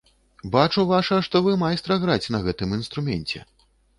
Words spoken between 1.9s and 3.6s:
граць на гэтым інструменце.